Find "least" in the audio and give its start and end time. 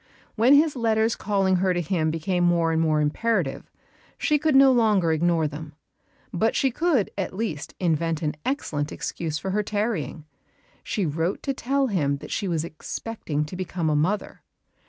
7.35-7.75